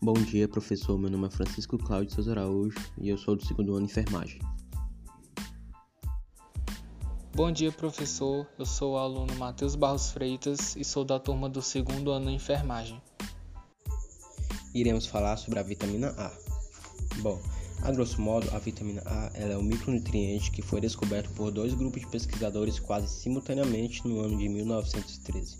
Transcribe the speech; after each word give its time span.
Bom 0.00 0.12
dia, 0.12 0.46
professor. 0.46 0.96
Meu 0.96 1.10
nome 1.10 1.26
é 1.26 1.30
Francisco 1.30 1.76
Cláudio 1.76 2.14
Souza 2.14 2.30
Araújo 2.30 2.78
e 3.00 3.08
eu 3.08 3.18
sou 3.18 3.34
do 3.34 3.44
segundo 3.44 3.74
ano 3.74 3.84
de 3.84 3.90
enfermagem. 3.90 4.40
Bom 7.34 7.50
dia, 7.50 7.72
professor. 7.72 8.46
Eu 8.56 8.64
sou 8.64 8.92
o 8.92 8.96
aluno 8.96 9.34
Matheus 9.34 9.74
Barros 9.74 10.12
Freitas 10.12 10.76
e 10.76 10.84
sou 10.84 11.04
da 11.04 11.18
turma 11.18 11.48
do 11.48 11.60
segundo 11.60 12.12
ano 12.12 12.26
de 12.26 12.34
enfermagem. 12.34 13.02
Iremos 14.72 15.04
falar 15.04 15.36
sobre 15.36 15.58
a 15.58 15.64
vitamina 15.64 16.14
A. 16.16 16.30
Bom, 17.20 17.42
a 17.82 17.90
grosso 17.90 18.20
modo, 18.20 18.48
a 18.54 18.58
vitamina 18.60 19.02
A 19.04 19.32
é 19.34 19.58
um 19.58 19.64
micronutriente 19.64 20.52
que 20.52 20.62
foi 20.62 20.80
descoberto 20.80 21.28
por 21.30 21.50
dois 21.50 21.74
grupos 21.74 22.02
de 22.02 22.06
pesquisadores 22.06 22.78
quase 22.78 23.08
simultaneamente 23.08 24.06
no 24.06 24.20
ano 24.20 24.38
de 24.38 24.48
1913. 24.48 25.58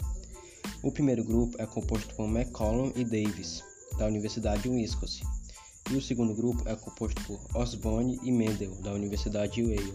O 0.84 0.92
primeiro 0.92 1.24
grupo 1.24 1.60
é 1.60 1.66
composto 1.66 2.14
por 2.14 2.28
McCollum 2.28 2.92
e 2.94 3.04
Davis, 3.04 3.64
da 3.98 4.06
Universidade 4.06 4.62
de 4.62 4.68
Wisconsin, 4.68 5.24
e 5.90 5.96
o 5.96 6.02
segundo 6.02 6.34
grupo 6.34 6.68
é 6.68 6.76
composto 6.76 7.20
por 7.24 7.40
Osborne 7.54 8.18
e 8.22 8.30
Mendel, 8.30 8.74
da 8.82 8.92
Universidade 8.92 9.54
de 9.54 9.62
Yale. 9.62 9.94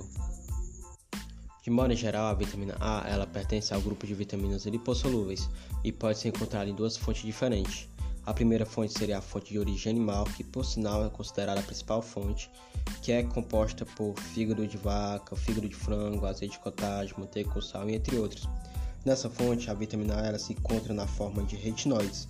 De 1.63 1.69
modo 1.69 1.95
geral, 1.95 2.25
a 2.25 2.33
vitamina 2.33 2.75
A 2.81 3.07
ela 3.07 3.25
pertence 3.25 3.73
ao 3.73 3.79
grupo 3.79 4.05
de 4.05 4.13
vitaminas 4.13 4.65
lipossolúveis 4.65 5.49
e 5.81 5.93
pode 5.93 6.19
ser 6.19 6.27
encontrada 6.27 6.69
em 6.69 6.75
duas 6.75 6.97
fontes 6.97 7.23
diferentes. 7.23 7.87
A 8.25 8.33
primeira 8.33 8.65
fonte 8.65 8.97
seria 8.97 9.19
a 9.19 9.21
fonte 9.21 9.51
de 9.51 9.59
origem 9.59 9.91
animal, 9.91 10.25
que 10.25 10.43
por 10.43 10.65
sinal 10.65 11.05
é 11.05 11.09
considerada 11.09 11.61
a 11.61 11.63
principal 11.63 12.01
fonte, 12.01 12.51
que 13.01 13.13
é 13.13 13.23
composta 13.23 13.85
por 13.85 14.13
fígado 14.19 14.67
de 14.67 14.75
vaca, 14.75 15.35
fígado 15.35 15.69
de 15.69 15.75
frango, 15.75 16.25
azeite 16.25 16.57
de 16.57 16.59
cottage, 16.59 17.13
manteiga 17.17 17.49
com 17.49 17.61
sal 17.61 17.89
entre 17.89 18.17
outros. 18.17 18.49
Nessa 19.05 19.29
fonte, 19.29 19.69
a 19.69 19.73
vitamina 19.73 20.21
A 20.21 20.27
ela 20.27 20.39
se 20.39 20.53
encontra 20.53 20.93
na 20.93 21.07
forma 21.07 21.43
de 21.43 21.55
retinoides, 21.55 22.27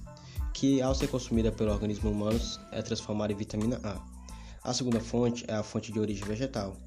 que 0.54 0.82
ao 0.82 0.94
ser 0.94 1.08
consumida 1.08 1.52
pelo 1.52 1.72
organismo 1.72 2.12
humano 2.12 2.40
é 2.72 2.82
transformada 2.82 3.34
em 3.34 3.36
vitamina 3.36 3.80
A. 3.84 4.00
A 4.64 4.73
segunda 4.73 5.00
fonte 5.00 5.44
é 5.48 5.54
a 5.54 5.64
fonte 5.64 5.92
de 5.92 6.00
origem 6.00 6.26
vegetal, 6.26 6.78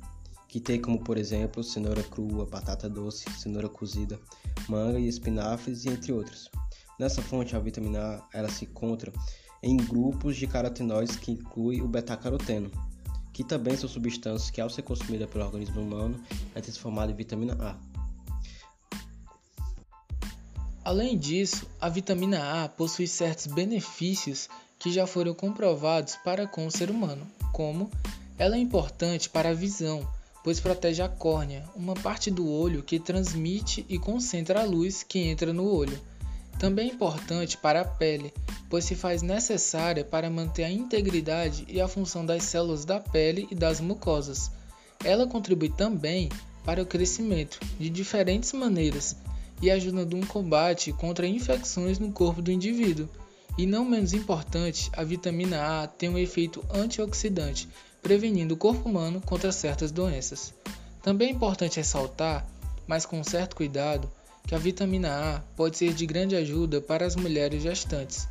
que 0.48 0.60
tem 0.60 0.80
como, 0.80 0.98
por 1.02 1.18
exemplo, 1.18 1.62
cenoura 1.62 2.02
crua, 2.02 2.46
batata 2.46 2.88
doce, 2.88 3.30
cenoura 3.32 3.68
cozida, 3.68 4.18
manga 4.68 4.98
e 4.98 5.08
espinafres, 5.08 5.84
entre 5.84 6.12
outros. 6.12 6.48
Nessa 6.98 7.20
fonte, 7.20 7.54
a 7.54 7.58
vitamina 7.58 8.00
A 8.00 8.28
ela 8.32 8.48
se 8.48 8.64
encontra 8.64 9.12
em 9.62 9.76
grupos 9.76 10.36
de 10.36 10.46
carotenoides 10.46 11.16
que 11.16 11.32
inclui 11.32 11.82
o 11.82 11.88
beta-caroteno, 11.88 12.70
que 13.32 13.44
também 13.44 13.76
são 13.76 13.88
substâncias 13.88 14.48
que, 14.48 14.60
ao 14.60 14.70
ser 14.70 14.82
consumida 14.82 15.26
pelo 15.26 15.44
organismo 15.44 15.82
humano, 15.82 16.18
é 16.54 16.60
transformada 16.60 17.12
em 17.12 17.14
vitamina 17.14 17.54
A. 17.60 17.95
Além 20.86 21.18
disso, 21.18 21.66
a 21.80 21.88
vitamina 21.88 22.62
A 22.62 22.68
possui 22.68 23.08
certos 23.08 23.48
benefícios 23.48 24.48
que 24.78 24.92
já 24.92 25.04
foram 25.04 25.34
comprovados 25.34 26.14
para 26.14 26.46
com 26.46 26.64
o 26.64 26.70
ser 26.70 26.90
humano, 26.90 27.26
como 27.52 27.90
ela 28.38 28.54
é 28.54 28.60
importante 28.60 29.28
para 29.28 29.48
a 29.48 29.52
visão, 29.52 30.08
pois 30.44 30.60
protege 30.60 31.02
a 31.02 31.08
córnea, 31.08 31.64
uma 31.74 31.94
parte 31.94 32.30
do 32.30 32.48
olho 32.48 32.84
que 32.84 33.00
transmite 33.00 33.84
e 33.88 33.98
concentra 33.98 34.60
a 34.60 34.64
luz 34.64 35.02
que 35.02 35.18
entra 35.18 35.52
no 35.52 35.68
olho. 35.68 36.00
Também 36.56 36.88
é 36.88 36.92
importante 36.92 37.56
para 37.56 37.80
a 37.80 37.84
pele, 37.84 38.32
pois 38.70 38.84
se 38.84 38.94
faz 38.94 39.22
necessária 39.22 40.04
para 40.04 40.30
manter 40.30 40.62
a 40.62 40.70
integridade 40.70 41.64
e 41.68 41.80
a 41.80 41.88
função 41.88 42.24
das 42.24 42.44
células 42.44 42.84
da 42.84 43.00
pele 43.00 43.48
e 43.50 43.56
das 43.56 43.80
mucosas. 43.80 44.52
Ela 45.02 45.26
contribui 45.26 45.68
também 45.68 46.28
para 46.64 46.80
o 46.80 46.86
crescimento 46.86 47.58
de 47.76 47.90
diferentes 47.90 48.52
maneiras, 48.52 49.16
e 49.60 49.70
ajuda 49.70 50.04
no 50.04 50.26
combate 50.26 50.92
contra 50.92 51.26
infecções 51.26 51.98
no 51.98 52.12
corpo 52.12 52.42
do 52.42 52.50
indivíduo. 52.50 53.08
E 53.58 53.64
não 53.64 53.84
menos 53.84 54.12
importante, 54.12 54.90
a 54.92 55.02
vitamina 55.02 55.82
A 55.82 55.86
tem 55.86 56.08
um 56.08 56.18
efeito 56.18 56.64
antioxidante, 56.72 57.68
prevenindo 58.02 58.54
o 58.54 58.56
corpo 58.56 58.88
humano 58.88 59.20
contra 59.20 59.50
certas 59.50 59.90
doenças. 59.90 60.52
Também 61.02 61.28
é 61.28 61.32
importante 61.32 61.78
ressaltar, 61.78 62.46
mas 62.86 63.06
com 63.06 63.24
certo 63.24 63.56
cuidado, 63.56 64.10
que 64.46 64.54
a 64.54 64.58
vitamina 64.58 65.36
A 65.36 65.40
pode 65.56 65.76
ser 65.76 65.92
de 65.92 66.06
grande 66.06 66.36
ajuda 66.36 66.80
para 66.80 67.06
as 67.06 67.16
mulheres 67.16 67.62
gestantes, 67.62 68.28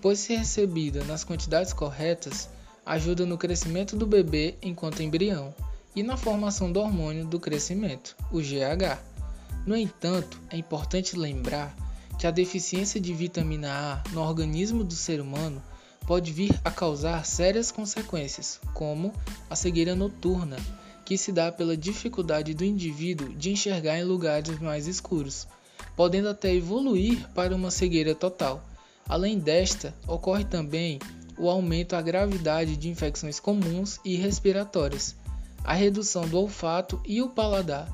pois 0.00 0.18
se 0.18 0.34
recebida 0.34 1.04
nas 1.04 1.24
quantidades 1.24 1.72
corretas, 1.72 2.48
ajuda 2.86 3.26
no 3.26 3.36
crescimento 3.36 3.96
do 3.96 4.06
bebê 4.06 4.54
enquanto 4.62 5.02
embrião 5.02 5.52
e 5.94 6.02
na 6.02 6.16
formação 6.16 6.70
do 6.70 6.80
hormônio 6.80 7.26
do 7.26 7.40
crescimento, 7.40 8.16
o 8.30 8.38
GH. 8.38 9.17
No 9.66 9.76
entanto, 9.76 10.40
é 10.50 10.56
importante 10.56 11.18
lembrar 11.18 11.74
que 12.18 12.26
a 12.26 12.30
deficiência 12.30 13.00
de 13.00 13.14
vitamina 13.14 13.70
A 13.70 14.10
no 14.10 14.20
organismo 14.20 14.82
do 14.82 14.94
ser 14.94 15.20
humano 15.20 15.62
pode 16.06 16.32
vir 16.32 16.58
a 16.64 16.70
causar 16.70 17.24
sérias 17.24 17.70
consequências, 17.70 18.60
como 18.74 19.12
a 19.48 19.54
cegueira 19.54 19.94
noturna, 19.94 20.56
que 21.04 21.16
se 21.16 21.30
dá 21.30 21.52
pela 21.52 21.76
dificuldade 21.76 22.54
do 22.54 22.64
indivíduo 22.64 23.28
de 23.34 23.50
enxergar 23.50 23.98
em 23.98 24.04
lugares 24.04 24.58
mais 24.58 24.86
escuros, 24.86 25.46
podendo 25.94 26.28
até 26.28 26.54
evoluir 26.54 27.28
para 27.34 27.54
uma 27.54 27.70
cegueira 27.70 28.14
total. 28.14 28.64
Além 29.08 29.38
desta, 29.38 29.94
ocorre 30.06 30.44
também 30.44 30.98
o 31.38 31.48
aumento 31.48 31.90
da 31.90 32.02
gravidade 32.02 32.76
de 32.76 32.88
infecções 32.88 33.38
comuns 33.38 34.00
e 34.04 34.16
respiratórias, 34.16 35.14
a 35.62 35.72
redução 35.72 36.26
do 36.26 36.38
olfato 36.38 37.00
e 37.06 37.22
o 37.22 37.28
paladar, 37.28 37.88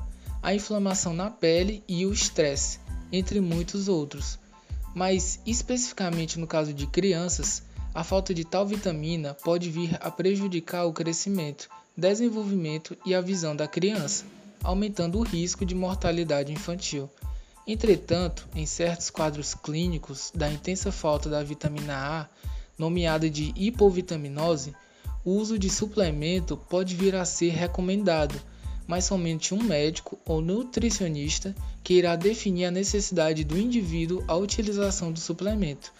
a 0.45 0.53
inflamação 0.53 1.11
na 1.11 1.31
pele 1.31 1.83
e 1.87 2.05
o 2.05 2.13
estresse, 2.13 2.79
entre 3.11 3.41
muitos 3.41 3.87
outros. 3.87 4.37
Mas, 4.93 5.39
especificamente 5.43 6.37
no 6.37 6.45
caso 6.45 6.71
de 6.71 6.85
crianças, 6.85 7.63
a 7.95 8.03
falta 8.03 8.31
de 8.31 8.45
tal 8.45 8.63
vitamina 8.63 9.33
pode 9.33 9.71
vir 9.71 9.97
a 9.99 10.11
prejudicar 10.11 10.85
o 10.85 10.93
crescimento, 10.93 11.67
desenvolvimento 11.97 12.95
e 13.03 13.15
a 13.15 13.21
visão 13.21 13.55
da 13.55 13.67
criança, 13.67 14.23
aumentando 14.63 15.17
o 15.17 15.23
risco 15.23 15.65
de 15.65 15.73
mortalidade 15.73 16.53
infantil. 16.53 17.09
Entretanto, 17.65 18.47
em 18.53 18.67
certos 18.67 19.09
quadros 19.09 19.55
clínicos 19.55 20.31
da 20.31 20.47
intensa 20.47 20.91
falta 20.91 21.27
da 21.27 21.41
vitamina 21.41 21.95
A, 21.95 22.29
nomeada 22.77 23.27
de 23.27 23.51
hipovitaminose, 23.55 24.75
o 25.23 25.31
uso 25.31 25.57
de 25.57 25.71
suplemento 25.71 26.55
pode 26.55 26.95
vir 26.95 27.15
a 27.15 27.25
ser 27.25 27.49
recomendado 27.49 28.39
mas 28.87 29.05
somente 29.05 29.53
um 29.53 29.61
médico 29.63 30.19
ou 30.25 30.41
nutricionista 30.41 31.55
que 31.83 31.95
irá 31.95 32.15
definir 32.15 32.65
a 32.65 32.71
necessidade 32.71 33.43
do 33.43 33.57
indivíduo 33.57 34.23
à 34.27 34.35
utilização 34.35 35.11
do 35.11 35.19
suplemento, 35.19 35.91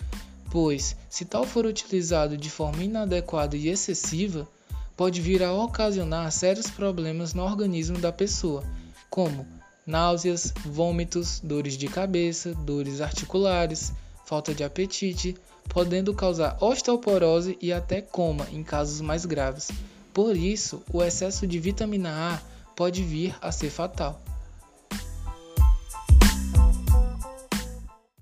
pois, 0.51 0.95
se 1.09 1.25
tal 1.25 1.45
for 1.45 1.65
utilizado 1.65 2.37
de 2.37 2.49
forma 2.49 2.83
inadequada 2.83 3.57
e 3.57 3.67
excessiva, 3.67 4.47
pode 4.95 5.21
vir 5.21 5.43
a 5.43 5.53
ocasionar 5.53 6.31
sérios 6.31 6.69
problemas 6.69 7.33
no 7.33 7.43
organismo 7.43 7.97
da 7.97 8.11
pessoa, 8.11 8.63
como 9.09 9.45
náuseas, 9.85 10.53
vômitos, 10.65 11.39
dores 11.43 11.77
de 11.77 11.87
cabeça, 11.87 12.53
dores 12.53 13.01
articulares, 13.01 13.93
falta 14.25 14.53
de 14.53 14.63
apetite, 14.63 15.35
podendo 15.69 16.13
causar 16.13 16.57
osteoporose 16.61 17.57
e 17.61 17.71
até 17.71 18.01
coma 18.01 18.47
em 18.51 18.63
casos 18.63 19.01
mais 19.01 19.25
graves. 19.25 19.69
Por 20.13 20.35
isso, 20.35 20.81
o 20.91 21.03
excesso 21.03 21.45
de 21.45 21.59
vitamina 21.59 22.09
A 22.33 22.54
pode 22.75 23.03
vir 23.03 23.35
a 23.41 23.51
ser 23.51 23.69
fatal. 23.69 24.19